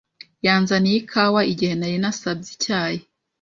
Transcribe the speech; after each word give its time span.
Yanzaniye 0.45 0.97
ikawa, 1.01 1.41
igihe 1.51 1.73
nari 1.75 1.97
nasabye 2.03 2.49
icyayi. 2.55 2.99